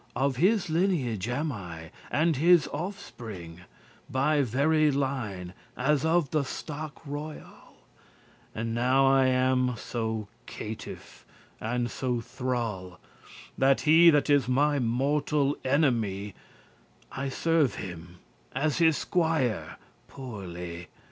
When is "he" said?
13.81-14.09